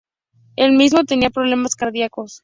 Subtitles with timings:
[0.55, 2.39] Él mismo tenia problemas cardiacos.